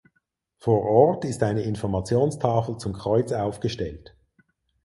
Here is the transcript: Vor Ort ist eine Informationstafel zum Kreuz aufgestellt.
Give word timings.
Vor 0.57 0.81
Ort 0.83 1.25
ist 1.25 1.43
eine 1.43 1.61
Informationstafel 1.61 2.75
zum 2.77 2.93
Kreuz 2.93 3.31
aufgestellt. 3.31 4.17